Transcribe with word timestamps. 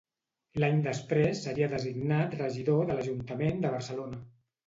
L'any 0.61 0.79
després 0.85 1.41
seria 1.47 1.67
designat 1.73 2.33
regidor 2.41 2.81
de 2.91 2.97
l'Ajuntament 2.99 3.63
de 3.67 3.75
Barcelona. 3.77 4.21